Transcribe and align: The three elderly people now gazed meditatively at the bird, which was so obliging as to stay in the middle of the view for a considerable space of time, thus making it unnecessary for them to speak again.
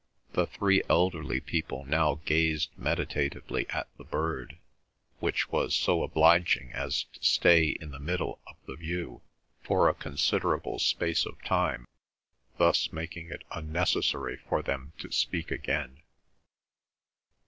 The 0.33 0.47
three 0.47 0.81
elderly 0.89 1.39
people 1.39 1.85
now 1.85 2.15
gazed 2.25 2.71
meditatively 2.75 3.69
at 3.69 3.87
the 3.99 4.03
bird, 4.03 4.57
which 5.19 5.51
was 5.51 5.75
so 5.75 6.01
obliging 6.01 6.71
as 6.73 7.03
to 7.13 7.23
stay 7.23 7.77
in 7.79 7.91
the 7.91 7.99
middle 7.99 8.41
of 8.47 8.55
the 8.65 8.75
view 8.75 9.21
for 9.61 9.87
a 9.87 9.93
considerable 9.93 10.79
space 10.79 11.23
of 11.23 11.39
time, 11.43 11.85
thus 12.57 12.91
making 12.91 13.29
it 13.29 13.43
unnecessary 13.51 14.37
for 14.49 14.63
them 14.63 14.93
to 14.97 15.11
speak 15.11 15.51
again. 15.51 16.01